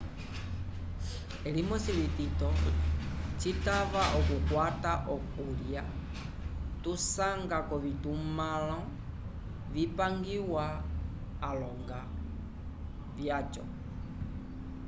[1.47, 2.47] elimoso litito
[3.41, 5.83] citava okukwata okulya
[6.83, 8.79] tusanga k'ovitumãlo
[9.73, 10.65] vipangiwa
[11.49, 11.99] alonga
[13.15, 13.63] vyaco